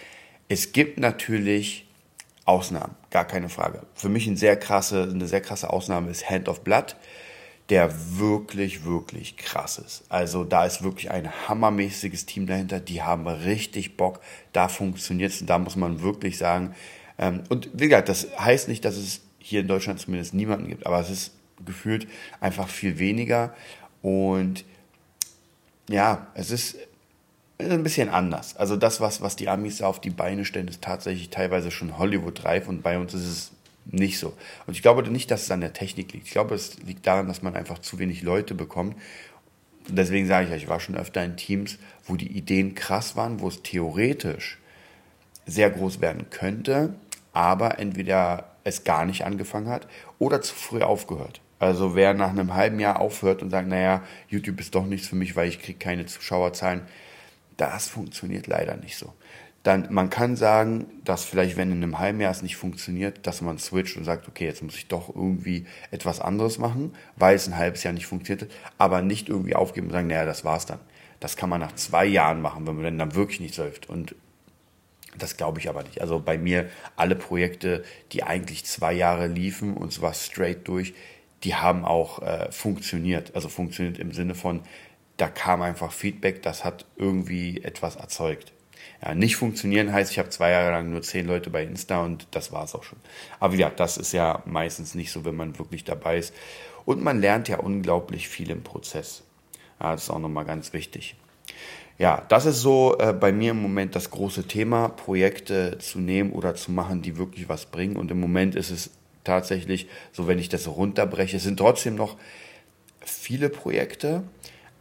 Es 0.49 0.73
gibt 0.73 0.99
natürlich 0.99 1.89
Ausnahmen, 2.45 2.95
gar 3.09 3.25
keine 3.25 3.49
Frage. 3.49 3.87
Für 3.95 4.11
mich 4.11 4.27
ein 4.27 4.37
sehr 4.37 4.57
krasse, 4.57 5.09
eine 5.11 5.27
sehr 5.27 5.41
krasse 5.41 5.71
Ausnahme 5.71 6.11
ist 6.11 6.29
Hand 6.29 6.51
of 6.51 6.61
Blood, 6.61 6.95
der 7.69 8.19
wirklich, 8.19 8.85
wirklich 8.85 9.37
krass 9.37 9.79
ist. 9.79 10.05
Also 10.09 10.45
da 10.45 10.67
ist 10.67 10.83
wirklich 10.83 11.11
ein 11.11 11.31
hammermäßiges 11.49 12.27
Team 12.27 12.47
dahinter, 12.47 12.81
die 12.81 13.03
haben 13.03 13.27
richtig 13.27 13.97
Bock, 13.97 14.21
da 14.53 14.69
funktioniert 14.69 15.33
es 15.33 15.41
und 15.41 15.49
da 15.49 15.59
muss 15.59 15.77
man 15.77 16.03
wirklich 16.03 16.39
sagen, 16.39 16.75
ähm, 17.19 17.45
und 17.49 17.71
wie 17.73 17.89
gesagt, 17.89 18.09
das 18.09 18.29
heißt 18.39 18.69
nicht, 18.69 18.85
dass 18.85 18.97
es 18.97 19.21
hier 19.39 19.61
in 19.61 19.69
Deutschland 19.69 20.01
zumindest 20.01 20.35
niemanden 20.35 20.69
gibt, 20.69 20.87
aber 20.87 21.01
es 21.01 21.11
ist 21.11 21.33
gefühlt 21.65 22.09
einfach 22.41 22.69
viel 22.69 22.99
weniger 22.99 23.55
und 24.03 24.65
ja, 25.89 26.27
es 26.35 26.51
ist 26.51 26.77
ein 27.59 27.83
bisschen 27.83 28.09
anders. 28.09 28.57
Also 28.57 28.77
das, 28.77 29.01
was, 29.01 29.21
was 29.21 29.37
die 29.37 29.49
Amis 29.49 29.83
auf 29.83 30.01
die 30.01 30.11
Beine 30.11 30.45
stellen, 30.45 30.69
ist 30.69 30.83
tatsächlich 30.83 31.31
teilweise 31.31 31.71
schon 31.71 31.99
Hollywood-reif 31.99 32.69
und 32.69 32.83
bei 32.83 32.99
uns 32.99 33.15
ist 33.15 33.27
es 33.27 33.53
nicht 33.85 34.19
so. 34.19 34.35
Und 34.67 34.75
ich 34.75 34.83
glaube 34.83 35.09
nicht, 35.09 35.31
dass 35.31 35.43
es 35.43 35.51
an 35.51 35.61
der 35.61 35.73
Technik 35.73 36.13
liegt. 36.13 36.27
Ich 36.27 36.33
glaube, 36.33 36.55
es 36.55 36.79
liegt 36.83 37.07
daran, 37.07 37.29
dass 37.29 37.43
man 37.43 37.57
einfach 37.57 37.79
zu 37.79 37.99
wenig 37.99 38.23
Leute 38.23 38.55
bekommt. 38.55 38.97
Deswegen 39.89 40.27
sage 40.27 40.45
ich 40.45 40.51
ja, 40.51 40.57
ich 40.57 40.69
war 40.69 40.81
schon 40.81 40.97
öfter 40.97 41.25
in 41.25 41.37
Teams, 41.37 41.79
wo 42.05 42.17
die 42.17 42.37
Ideen 42.37 42.75
krass 42.75 43.17
waren, 43.17 43.41
wo 43.41 43.49
es 43.49 43.63
theoretisch 43.63 44.59
sehr 45.45 45.71
groß 45.71 46.01
werden 46.01 46.31
könnte, 46.31 46.95
aber 47.33 47.79
entweder 47.79 48.53
es 48.65 48.85
gar 48.85 49.05
nicht 49.05 49.25
angefangen 49.25 49.69
hat 49.69 49.89
oder 50.19 50.41
zu 50.41 50.55
früh 50.55 50.83
aufgehört. 50.83 51.41
Also 51.59 51.95
wer 51.95 52.15
nach 52.15 52.31
einem 52.31 52.55
halben 52.55 52.81
Jahr 52.81 53.01
aufhört 53.01 53.43
und 53.43 53.51
sagt, 53.51 53.69
naja, 53.69 54.03
YouTube 54.29 54.61
ist 54.61 54.75
doch 54.75 54.87
nichts 54.87 55.09
für 55.09 55.17
mich, 55.17 55.37
weil 55.37 55.49
ich 55.49 55.61
kriege 55.61 55.79
keine 55.79 56.07
Zuschauerzahlen, 56.07 56.83
das 57.57 57.89
funktioniert 57.89 58.47
leider 58.47 58.77
nicht 58.77 58.97
so. 58.97 59.13
Dann, 59.63 59.87
man 59.91 60.11
kann 60.11 60.35
sagen, 60.37 60.87
dass 61.05 61.25
vielleicht, 61.25 61.57
wenn 61.57 61.71
in 61.71 61.83
einem 61.83 61.99
halben 62.01 62.21
Jahr 62.21 62.33
es 62.33 62.43
nicht 62.43 62.57
funktioniert, 62.57 63.27
dass 63.27 63.43
man 63.43 63.59
switcht 63.59 63.97
und 63.97 64.05
sagt, 64.05 64.27
okay, 64.29 64.45
jetzt 64.47 64.63
muss 64.63 64.77
ich 64.77 64.89
doch 64.89 65.09
irgendwie 65.15 65.67
etwas 65.93 66.21
anderes 66.21 66.59
machen, 66.59 66.95
weil 67.17 67.37
es 67.37 67.47
ein 67.47 67.57
halbes 67.57 67.85
Jahr 67.85 67.95
nicht 67.95 68.07
funktioniert 68.07 68.51
hat, 68.51 68.59
aber 68.79 69.03
nicht 69.03 69.29
irgendwie 69.29 69.55
aufgeben 69.55 69.87
und 69.89 69.93
sagen, 69.93 70.09
naja, 70.09 70.25
das 70.25 70.45
war's 70.45 70.67
dann. 70.67 70.81
Das 71.21 71.37
kann 71.37 71.49
man 71.49 71.61
nach 71.61 71.75
zwei 71.77 72.05
Jahren 72.07 72.41
machen, 72.43 72.67
wenn 72.67 72.83
man 72.83 72.99
dann 72.99 73.15
wirklich 73.15 73.39
nicht 73.41 73.57
läuft. 73.57 73.89
Und 73.89 74.17
Das 75.19 75.37
glaube 75.37 75.61
ich 75.61 75.69
aber 75.69 75.83
nicht. 75.83 76.01
Also 76.01 76.21
bei 76.21 76.39
mir 76.39 76.71
alle 76.97 77.15
Projekte, 77.17 77.85
die 78.13 78.23
eigentlich 78.23 78.65
zwei 78.65 78.93
Jahre 78.95 79.27
liefen 79.27 79.77
und 79.77 79.93
zwar 79.93 80.15
straight 80.15 80.67
durch, 80.69 80.95
die 81.45 81.55
haben 81.55 81.85
auch 81.85 82.23
äh, 82.23 82.51
funktioniert. 82.51 83.35
Also 83.35 83.49
funktioniert 83.49 83.99
im 83.99 84.13
Sinne 84.13 84.35
von, 84.35 84.63
da 85.19 85.29
kam 85.29 85.61
einfach 85.63 85.93
Feedback, 85.93 86.43
das 86.43 86.65
hat 86.65 86.87
irgendwie 86.97 87.63
etwas 87.63 87.97
erzeugt. 87.97 88.53
Ja, 89.05 89.15
nicht 89.15 89.37
funktionieren 89.37 89.93
heißt, 89.93 90.13
ich 90.13 90.19
habe 90.19 90.29
zwei 90.29 90.51
Jahre 90.51 90.71
lang 90.71 90.91
nur 90.91 91.03
zehn 91.03 91.27
Leute 91.27 91.51
bei 91.51 91.65
Insta 91.65 92.05
und 92.05 92.29
das 92.31 92.53
war 92.53 92.65
es 92.65 92.75
auch 92.75 92.85
schon. 92.85 92.99
Aber 93.41 93.55
ja, 93.55 93.69
das 93.69 93.97
ist 93.97 94.13
ja 94.13 94.43
meistens 94.45 94.95
nicht 94.95 95.11
so, 95.11 95.25
wenn 95.25 95.35
man 95.35 95.59
wirklich 95.59 95.83
dabei 95.83 96.19
ist. 96.19 96.33
Und 96.85 97.03
man 97.03 97.21
lernt 97.21 97.49
ja 97.49 97.59
unglaublich 97.59 98.29
viel 98.29 98.51
im 98.51 98.63
Prozess. 98.63 99.25
Ja, 99.81 99.93
das 99.93 100.05
ist 100.05 100.11
auch 100.11 100.21
nochmal 100.21 100.45
ganz 100.45 100.73
wichtig. 100.73 101.17
Ja, 101.99 102.25
das 102.29 102.47
ist 102.47 102.61
so 102.61 102.97
äh, 102.99 103.13
bei 103.13 103.33
mir 103.33 103.51
im 103.51 103.61
Moment 103.61 103.95
das 103.97 104.11
große 104.11 104.47
Thema, 104.47 104.89
Projekte 104.89 105.79
zu 105.79 105.99
nehmen 105.99 106.33
oder 106.33 106.55
zu 106.55 106.73
machen, 106.73 107.03
die 107.03 107.17
wirklich 107.17 107.49
was 107.49 107.67
bringen. 107.67 107.97
Und 107.97 108.11
im 108.11 108.21
Moment 108.21 108.55
ist 108.55 108.71
es 108.71 108.91
tatsächlich 109.25 109.89
so, 110.13 110.27
wenn 110.27 110.39
ich 110.39 110.49
das 110.49 110.69
runterbreche, 110.69 111.37
es 111.37 111.43
sind 111.43 111.59
trotzdem 111.59 111.97
noch 111.97 112.17
viele 113.01 113.49
Projekte, 113.49 114.23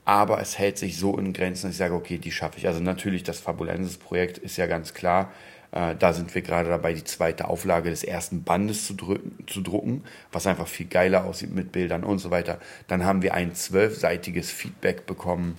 aber 0.06 0.42
es 0.42 0.58
hält 0.58 0.78
sich 0.78 0.98
so 0.98 1.18
in 1.18 1.34
Grenzen, 1.34 1.68
dass 1.68 1.74
ich 1.74 1.78
sage, 1.78 1.94
okay, 1.94 2.18
die 2.18 2.32
schaffe 2.32 2.58
ich. 2.58 2.68
Also 2.68 2.80
natürlich, 2.80 3.24
das 3.24 3.40
Fabulensis-Projekt 3.40 4.38
ist 4.40 4.58
ja 4.58 4.66
ganz 4.66 4.94
klar. 4.94 5.32
Äh, 5.72 5.96
da 5.96 6.14
sind 6.14 6.34
wir 6.34 6.42
gerade 6.42 6.70
dabei, 6.70 6.94
die 6.94 7.04
zweite 7.04 7.48
Auflage 7.48 7.90
des 7.90 8.04
ersten 8.04 8.44
Bandes 8.44 8.86
zu, 8.86 8.94
drücken, 8.94 9.46
zu 9.48 9.62
drucken, 9.62 10.04
was 10.32 10.48
einfach 10.48 10.68
viel 10.68 10.88
geiler 10.88 11.26
aussieht 11.26 11.54
mit 11.54 11.72
Bildern 11.72 12.04
und 12.04 12.20
so 12.20 12.32
weiter. 12.32 12.60
Dann 12.88 13.06
haben 13.06 13.22
wir 13.22 13.34
ein 13.34 13.56
zwölfseitiges 13.56 14.52
Feedback 14.52 15.06
bekommen 15.06 15.58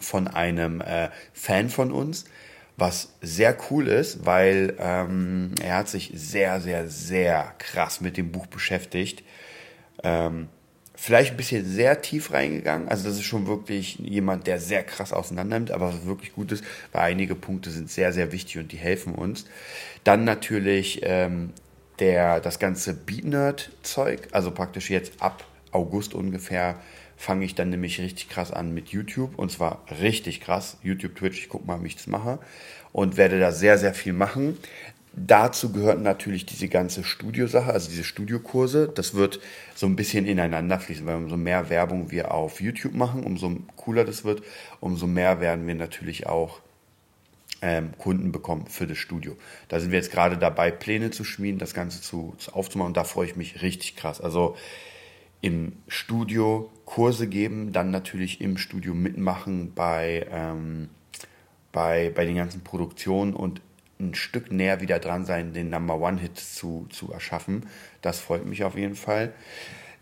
von 0.00 0.28
einem 0.28 0.80
äh, 0.80 1.10
Fan 1.32 1.68
von 1.68 1.92
uns, 1.92 2.24
was 2.76 3.12
sehr 3.20 3.56
cool 3.70 3.88
ist, 3.88 4.24
weil 4.24 4.74
ähm, 4.78 5.54
er 5.62 5.76
hat 5.76 5.88
sich 5.88 6.12
sehr, 6.14 6.60
sehr, 6.60 6.88
sehr 6.88 7.54
krass 7.58 8.00
mit 8.00 8.16
dem 8.16 8.32
Buch 8.32 8.46
beschäftigt. 8.46 9.22
Ähm, 10.02 10.48
vielleicht 11.00 11.30
ein 11.30 11.36
bisschen 11.38 11.64
sehr 11.64 12.02
tief 12.02 12.30
reingegangen. 12.30 12.88
Also 12.88 13.08
das 13.08 13.14
ist 13.14 13.24
schon 13.24 13.46
wirklich 13.46 13.98
jemand, 14.00 14.46
der 14.46 14.60
sehr 14.60 14.82
krass 14.82 15.14
auseinander 15.14 15.58
nimmt, 15.58 15.70
aber 15.70 15.88
was 15.88 16.04
wirklich 16.04 16.34
gut 16.34 16.52
ist, 16.52 16.62
weil 16.92 17.00
einige 17.00 17.34
Punkte 17.34 17.70
sind 17.70 17.90
sehr, 17.90 18.12
sehr 18.12 18.32
wichtig 18.32 18.58
und 18.58 18.70
die 18.70 18.76
helfen 18.76 19.14
uns. 19.14 19.46
Dann 20.04 20.24
natürlich 20.24 21.00
ähm, 21.02 21.54
der, 22.00 22.40
das 22.40 22.58
ganze 22.58 22.92
Beatnerd-Zeug, 22.92 24.28
also 24.32 24.50
praktisch 24.50 24.90
jetzt 24.90 25.22
ab 25.22 25.42
August 25.72 26.12
ungefähr 26.12 26.76
fange 27.16 27.46
ich 27.46 27.54
dann 27.54 27.70
nämlich 27.70 27.98
richtig 27.98 28.28
krass 28.28 28.52
an 28.52 28.74
mit 28.74 28.88
YouTube 28.88 29.38
und 29.38 29.50
zwar 29.50 29.82
richtig 30.02 30.42
krass. 30.42 30.76
YouTube, 30.82 31.16
Twitch, 31.16 31.38
ich 31.38 31.48
gucke 31.48 31.66
mal, 31.66 31.82
wie 31.82 31.86
ich 31.86 31.96
das 31.96 32.08
mache 32.08 32.40
und 32.92 33.16
werde 33.16 33.40
da 33.40 33.52
sehr, 33.52 33.78
sehr 33.78 33.94
viel 33.94 34.12
machen. 34.12 34.58
Dazu 35.12 35.72
gehört 35.72 36.00
natürlich 36.00 36.46
diese 36.46 36.68
ganze 36.68 37.02
Studiosache, 37.02 37.72
also 37.72 37.90
diese 37.90 38.04
Studiokurse. 38.04 38.88
Das 38.94 39.14
wird 39.14 39.40
so 39.74 39.86
ein 39.86 39.96
bisschen 39.96 40.24
ineinander 40.24 40.78
fließen, 40.78 41.04
weil 41.04 41.16
umso 41.16 41.36
mehr 41.36 41.68
Werbung 41.68 42.10
wir 42.10 42.32
auf 42.32 42.60
YouTube 42.60 42.94
machen, 42.94 43.24
umso 43.24 43.56
cooler 43.76 44.04
das 44.04 44.24
wird, 44.24 44.42
umso 44.78 45.06
mehr 45.08 45.40
werden 45.40 45.66
wir 45.66 45.74
natürlich 45.74 46.26
auch 46.26 46.60
ähm, 47.60 47.90
Kunden 47.98 48.30
bekommen 48.30 48.66
für 48.68 48.86
das 48.86 48.98
Studio. 48.98 49.36
Da 49.68 49.80
sind 49.80 49.90
wir 49.90 49.98
jetzt 49.98 50.12
gerade 50.12 50.38
dabei, 50.38 50.70
Pläne 50.70 51.10
zu 51.10 51.24
schmieden, 51.24 51.58
das 51.58 51.74
Ganze 51.74 52.00
zu, 52.00 52.34
zu 52.38 52.52
aufzumachen 52.52 52.94
da 52.94 53.04
freue 53.04 53.26
ich 53.26 53.36
mich 53.36 53.62
richtig 53.62 53.96
krass. 53.96 54.20
Also 54.20 54.56
im 55.40 55.72
Studio 55.88 56.70
Kurse 56.84 57.26
geben, 57.26 57.72
dann 57.72 57.90
natürlich 57.90 58.40
im 58.40 58.58
Studio 58.58 58.94
mitmachen 58.94 59.72
bei, 59.74 60.26
ähm, 60.30 60.88
bei, 61.72 62.10
bei 62.14 62.24
den 62.24 62.36
ganzen 62.36 62.62
Produktionen 62.62 63.34
und 63.34 63.60
ein 64.00 64.14
Stück 64.14 64.50
näher 64.50 64.80
wieder 64.80 64.98
dran 64.98 65.24
sein, 65.24 65.52
den 65.52 65.70
Number 65.70 66.00
One-Hit 66.00 66.38
zu, 66.38 66.86
zu 66.90 67.12
erschaffen. 67.12 67.66
Das 68.02 68.18
freut 68.18 68.46
mich 68.46 68.64
auf 68.64 68.76
jeden 68.76 68.96
Fall. 68.96 69.32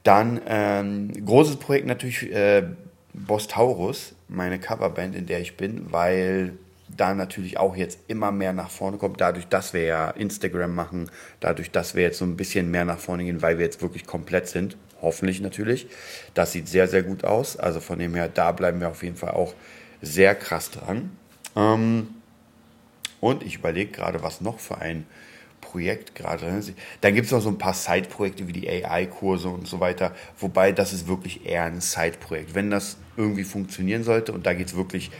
Dann 0.03 0.41
ähm, 0.47 1.13
großes 1.25 1.57
Projekt 1.57 1.87
natürlich 1.87 2.33
äh, 2.33 2.65
Boss 3.13 3.49
Taurus, 3.49 4.15
meine 4.29 4.59
Coverband, 4.59 5.15
in 5.15 5.27
der 5.27 5.41
ich 5.41 5.57
bin, 5.57 5.93
weil 5.93 6.53
da 6.97 7.15
natürlich 7.15 7.59
auch 7.59 7.77
jetzt 7.77 7.99
immer 8.09 8.33
mehr 8.33 8.53
nach 8.53 8.71
vorne 8.71 8.97
kommt, 8.97 9.21
dadurch, 9.21 9.47
dass 9.49 9.75
wir 9.75 9.83
ja 9.83 10.11
Instagram 10.11 10.75
machen, 10.75 11.11
dadurch, 11.41 11.71
dass 11.71 11.95
wir 11.95 12.03
jetzt 12.03 12.19
so 12.19 12.25
ein 12.25 12.37
bisschen 12.37 12.71
mehr 12.71 12.85
nach 12.85 12.99
vorne 12.99 13.25
gehen, 13.25 13.43
weil 13.43 13.59
wir 13.59 13.67
jetzt 13.67 13.83
wirklich 13.83 14.07
komplett 14.07 14.49
sind, 14.49 14.77
hoffentlich 15.03 15.41
natürlich. 15.41 15.89
Das 16.35 16.53
sieht 16.53 16.69
sehr, 16.69 16.89
sehr 16.89 17.03
gut 17.03 17.25
aus. 17.25 17.57
Also 17.57 17.81
von 17.81 17.99
dem 17.99 18.15
her, 18.15 18.29
da 18.29 18.53
bleiben 18.53 18.81
wir 18.81 18.89
auf 18.89 19.03
jeden 19.03 19.17
Fall 19.17 19.33
auch 19.33 19.55
sehr 20.01 20.35
krass 20.35 20.71
dran. 20.71 21.11
Ähm, 21.57 22.09
und 23.21 23.43
ich 23.43 23.57
überlege 23.57 23.93
gerade, 23.93 24.23
was 24.23 24.41
noch 24.41 24.59
für 24.59 24.79
ein 24.79 25.07
Projekt 25.61 26.15
gerade. 26.15 26.63
Dann 27.01 27.15
gibt 27.15 27.27
es 27.27 27.33
noch 27.33 27.41
so 27.41 27.49
ein 27.49 27.59
paar 27.59 27.75
Side-Projekte 27.75 28.49
wie 28.49 28.53
die 28.53 28.69
AI-Kurse 28.69 29.49
und 29.49 29.67
so 29.67 29.81
weiter. 29.81 30.15
Wobei 30.39 30.73
das 30.73 30.93
ist 30.93 31.09
wirklich 31.09 31.47
eher 31.47 31.65
ein 31.65 31.81
Side-Projekt. 31.81 32.55
Wenn 32.55 32.71
das 32.71 32.97
irgendwie 33.17 33.45
funktionieren 33.45 34.05
sollte 34.05 34.33
und 34.33 34.47
da 34.47 34.55
geht 34.55 34.69
es 34.69 34.77
wirklich 34.77 35.11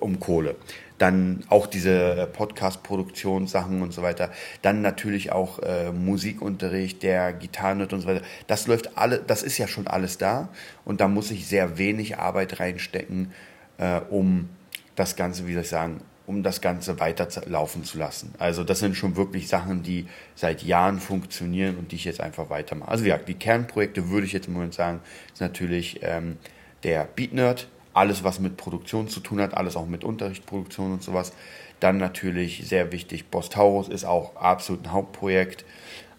um 0.00 0.18
Kohle. 0.18 0.56
Dann 0.98 1.44
auch 1.48 1.66
diese 1.66 2.28
Podcast-Produktionssachen 2.32 3.82
und 3.82 3.92
so 3.92 4.02
weiter. 4.02 4.30
Dann 4.60 4.82
natürlich 4.82 5.32
auch 5.32 5.60
äh, 5.60 5.92
Musikunterricht, 5.92 7.02
der 7.02 7.32
Gitarrenut 7.32 7.92
und 7.92 8.00
so 8.00 8.08
weiter. 8.08 8.22
Das 8.46 8.66
läuft 8.66 8.98
alle, 8.98 9.18
das 9.18 9.42
ist 9.42 9.58
ja 9.58 9.68
schon 9.68 9.86
alles 9.86 10.18
da 10.18 10.48
und 10.84 11.00
da 11.00 11.08
muss 11.08 11.30
ich 11.30 11.46
sehr 11.46 11.78
wenig 11.78 12.18
Arbeit 12.18 12.60
reinstecken, 12.60 13.32
äh, 13.78 14.00
um 14.10 14.48
das 14.96 15.16
Ganze, 15.16 15.46
wie 15.46 15.54
soll 15.54 15.62
ich 15.62 15.68
sagen, 15.68 16.00
um 16.26 16.42
das 16.42 16.60
Ganze 16.60 17.00
weiterlaufen 17.00 17.84
zu 17.84 17.98
lassen. 17.98 18.34
Also 18.38 18.64
das 18.64 18.78
sind 18.78 18.96
schon 18.96 19.16
wirklich 19.16 19.48
Sachen, 19.48 19.82
die 19.82 20.06
seit 20.34 20.62
Jahren 20.62 21.00
funktionieren 21.00 21.76
und 21.76 21.92
die 21.92 21.96
ich 21.96 22.04
jetzt 22.04 22.20
einfach 22.20 22.50
weitermache. 22.50 22.90
Also 22.90 23.04
ja, 23.04 23.18
die 23.18 23.34
Kernprojekte 23.34 24.08
würde 24.08 24.26
ich 24.26 24.32
jetzt 24.32 24.46
im 24.46 24.54
Moment 24.54 24.74
sagen, 24.74 25.00
ist 25.32 25.40
natürlich 25.40 26.00
ähm, 26.02 26.38
der 26.84 27.04
Beat 27.04 27.32
Nerd, 27.32 27.68
alles 27.94 28.24
was 28.24 28.40
mit 28.40 28.56
Produktion 28.56 29.08
zu 29.08 29.20
tun 29.20 29.40
hat, 29.40 29.54
alles 29.54 29.76
auch 29.76 29.86
mit 29.86 30.04
Unterrichtsproduktion 30.04 30.92
und 30.92 31.02
sowas. 31.02 31.32
Dann 31.80 31.98
natürlich 31.98 32.62
sehr 32.66 32.92
wichtig, 32.92 33.28
Boss 33.28 33.50
Taurus 33.50 33.88
ist 33.88 34.04
auch 34.04 34.36
absolut 34.36 34.84
ein 34.84 34.92
Hauptprojekt 34.92 35.64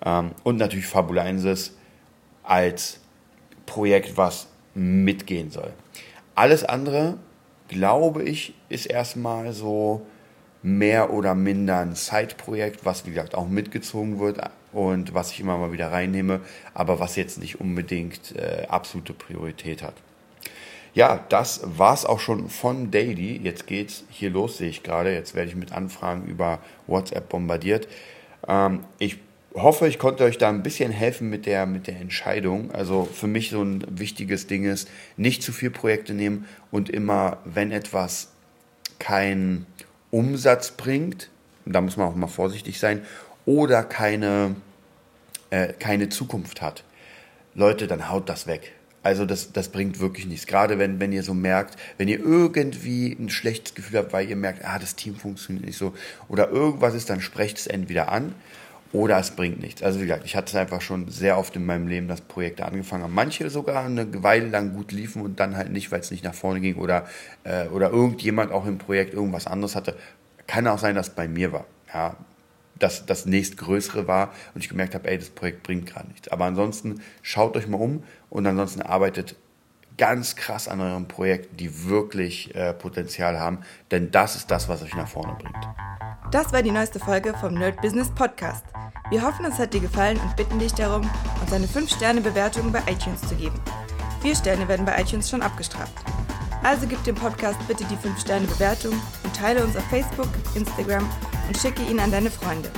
ähm, 0.06 0.32
und 0.44 0.58
natürlich 0.58 0.88
Fabulensis 0.88 1.76
als 2.44 3.00
Projekt, 3.66 4.18
was 4.18 4.48
mitgehen 4.76 5.50
soll. 5.50 5.72
Alles 6.36 6.64
andere 6.64 7.18
glaube 7.74 8.24
ich, 8.24 8.54
ist 8.70 8.86
erstmal 8.86 9.52
so 9.54 10.06
mehr 10.62 11.12
oder 11.12 11.36
minder 11.36 11.80
ein 11.80 11.96
Side-Projekt, 11.96 12.86
was 12.86 13.06
wie 13.06 13.10
gesagt 13.10 13.36
auch 13.36 13.48
mitgezogen 13.48 14.20
wird 14.20 14.40
und 14.72 15.14
was 15.14 15.32
ich 15.32 15.42
immer 15.42 15.58
mal 15.58 15.74
wieder 15.74 15.92
reinnehme, 15.92 16.40
aber 16.74 17.00
was 17.00 17.16
jetzt 17.18 17.38
nicht 17.40 17.60
unbedingt 17.60 18.36
äh, 18.36 18.66
absolute 18.70 19.14
Priorität 19.14 19.84
hat. 19.84 19.96
Ja, 20.94 21.26
das 21.30 21.62
war's 21.64 22.06
auch 22.06 22.20
schon 22.20 22.50
von 22.50 22.92
Daily. 22.92 23.38
Jetzt 23.38 23.66
geht's 23.66 24.06
hier 24.10 24.30
los, 24.30 24.58
sehe 24.58 24.70
ich 24.70 24.84
gerade. 24.84 25.12
Jetzt 25.12 25.34
werde 25.34 25.50
ich 25.50 25.56
mit 25.56 25.74
Anfragen 25.74 26.26
über 26.28 26.60
WhatsApp 26.86 27.30
bombardiert. 27.30 27.88
Ähm, 28.48 28.82
ich 29.00 29.18
hoffe, 29.56 29.88
ich 29.88 30.00
konnte 30.00 30.24
euch 30.24 30.38
da 30.38 30.50
ein 30.50 30.64
bisschen 30.64 30.92
helfen 30.92 31.30
mit 31.30 31.46
der, 31.46 31.66
mit 31.66 31.88
der 31.88 32.00
Entscheidung. 32.00 32.72
Also 32.72 33.06
für 33.06 33.28
mich 33.28 33.50
so 33.50 33.62
ein 33.62 33.84
wichtiges 33.90 34.48
Ding 34.48 34.66
ist, 34.66 34.90
nicht 35.18 35.44
zu 35.44 35.52
viel 35.52 35.70
Projekte 35.70 36.14
nehmen 36.14 36.46
und 36.72 36.90
immer, 36.90 37.38
wenn 37.46 37.72
etwas 37.72 38.30
keinen 39.00 39.66
Umsatz 40.12 40.72
bringt, 40.72 41.30
da 41.66 41.82
muss 41.82 41.98
man 41.98 42.08
auch 42.08 42.16
mal 42.16 42.28
vorsichtig 42.28 42.80
sein, 42.80 43.02
oder 43.46 43.84
keine, 43.84 44.56
äh, 45.50 45.74
keine 45.74 46.10
Zukunft 46.10 46.62
hat, 46.62 46.84
Leute, 47.56 47.88
dann 47.88 48.10
haut 48.10 48.30
das 48.30 48.48
weg. 48.48 48.74
Also 49.04 49.26
das, 49.26 49.52
das 49.52 49.68
bringt 49.68 50.00
wirklich 50.00 50.26
nichts. 50.26 50.48
Gerade 50.48 50.80
wenn, 50.80 51.02
wenn 51.02 51.12
ihr 51.12 51.24
so 51.24 51.34
merkt, 51.34 51.78
wenn 51.98 52.08
ihr 52.08 52.20
irgendwie 52.20 53.12
ein 53.12 53.30
schlechtes 53.30 53.76
Gefühl 53.76 54.00
habt, 54.00 54.14
weil 54.14 54.30
ihr 54.30 54.38
merkt, 54.38 54.64
ah, 54.64 54.80
das 54.80 54.96
Team 54.96 55.16
funktioniert 55.16 55.66
nicht 55.66 55.78
so, 55.78 55.94
oder 56.30 56.50
irgendwas 56.50 56.96
ist, 56.96 57.10
dann 57.10 57.20
sprecht 57.20 57.58
es 57.58 57.68
entweder 57.68 58.10
an 58.10 58.34
oder 58.94 59.18
es 59.18 59.32
bringt 59.32 59.60
nichts. 59.60 59.82
Also 59.82 60.00
wie 60.00 60.06
gesagt, 60.06 60.24
ich 60.24 60.36
hatte 60.36 60.50
es 60.50 60.56
einfach 60.56 60.80
schon 60.80 61.10
sehr 61.10 61.38
oft 61.40 61.56
in 61.56 61.66
meinem 61.66 61.88
Leben, 61.88 62.08
dass 62.08 62.22
Projekte 62.22 62.64
angefangen 62.64 63.04
haben. 63.04 63.14
Manche 63.14 63.50
sogar 63.50 63.86
eine 63.86 64.24
Weile 64.24 64.48
lang 64.48 64.74
gut 64.74 64.92
liefen 64.92 65.24
und 65.24 65.40
dann 65.40 65.58
halt 65.58 65.72
nicht, 65.72 65.92
weil 65.92 66.00
es 66.00 66.12
nicht 66.12 66.24
nach 66.24 66.36
vorne 66.36 66.62
ging 66.62 66.76
oder, 66.76 67.06
äh, 67.44 67.68
oder 67.68 67.90
irgendjemand 67.90 68.52
auch 68.52 68.68
im 68.68 68.78
Projekt 68.78 69.16
irgendwas 69.16 69.48
anderes 69.48 69.76
hatte. 69.76 69.98
Kann 70.46 70.68
auch 70.68 70.78
sein, 70.78 70.96
dass 70.96 71.10
es 71.10 71.16
bei 71.16 71.28
mir 71.28 71.52
war. 71.52 71.66
Ja, 71.92 72.16
dass 72.78 73.06
das 73.06 73.26
nächstgrößere 73.26 74.08
war 74.08 74.34
und 74.54 74.64
ich 74.64 74.70
gemerkt 74.70 74.94
habe, 74.94 75.10
ey, 75.10 75.18
das 75.18 75.30
Projekt 75.30 75.64
bringt 75.64 75.88
gerade 75.88 76.10
nichts. 76.10 76.28
Aber 76.28 76.46
ansonsten 76.46 77.02
schaut 77.22 77.58
euch 77.58 77.68
mal 77.68 77.78
um 77.78 78.04
und 78.30 78.46
ansonsten 78.46 78.82
arbeitet 78.82 79.36
ganz 79.98 80.36
krass 80.36 80.68
an 80.68 80.82
eurem 80.82 81.08
Projekt, 81.08 81.60
die 81.60 81.88
wirklich 81.88 82.54
äh, 82.56 82.74
Potenzial 82.74 83.40
haben, 83.40 83.60
denn 83.92 84.12
das 84.12 84.36
ist 84.36 84.50
das, 84.52 84.68
was 84.70 84.82
euch 84.84 84.96
nach 84.96 85.08
vorne 85.08 85.36
bringt. 85.36 85.56
Das 86.32 86.52
war 86.52 86.64
die 86.64 86.72
neueste 86.72 87.00
Folge 87.00 87.34
vom 87.40 87.54
Nerd 87.54 87.82
Business 87.82 88.10
Podcast. 88.10 88.66
Wir 89.10 89.22
hoffen, 89.22 89.46
es 89.46 89.60
hat 89.60 89.74
dir 89.74 89.82
gefallen 89.82 90.20
und 90.20 90.36
bitten 90.36 90.58
dich 90.58 90.74
darum, 90.74 91.08
uns 91.42 91.54
eine 91.54 91.68
5-Sterne-Bewertung 91.68 92.72
bei 92.72 92.80
iTunes 92.90 93.22
zu 93.22 93.36
geben. 93.36 93.60
4 94.22 94.36
Sterne 94.36 94.68
werden 94.68 94.86
bei 94.86 95.00
iTunes 95.00 95.30
schon 95.30 95.42
abgestraft. 95.42 95.94
Also 96.64 96.88
gib 96.88 97.04
dem 97.04 97.16
Podcast 97.16 97.60
bitte 97.68 97.84
die 97.84 97.98
5-Sterne-Bewertung 97.98 98.94
und 99.24 99.36
teile 99.36 99.64
uns 99.64 99.76
auf 99.76 99.84
Facebook, 99.90 100.30
Instagram 100.56 101.08
und 101.48 101.58
schicke 101.58 101.84
ihn 101.84 102.00
an 102.00 102.12
deine 102.12 102.32
Freunde. 102.32 102.72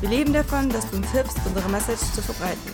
Wir 0.00 0.10
leben 0.10 0.32
davon, 0.34 0.68
dass 0.68 0.88
du 0.90 0.98
uns 0.98 1.10
hilfst, 1.10 1.38
unsere 1.46 1.68
Message 1.70 2.12
zu 2.12 2.20
verbreiten. 2.20 2.72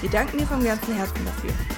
Wir 0.00 0.10
danken 0.10 0.38
dir 0.38 0.46
vom 0.46 0.62
ganzen 0.62 0.96
Herzen 0.96 1.24
dafür. 1.24 1.77